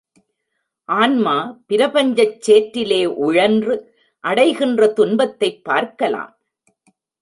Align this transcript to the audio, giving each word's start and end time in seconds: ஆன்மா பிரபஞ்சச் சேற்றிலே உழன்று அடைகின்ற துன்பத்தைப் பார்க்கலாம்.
ஆன்மா 0.89 1.35
பிரபஞ்சச் 1.67 2.49
சேற்றிலே 2.49 3.05
உழன்று 3.05 3.75
அடைகின்ற 4.23 4.87
துன்பத்தைப் 4.93 5.63
பார்க்கலாம். 5.63 6.31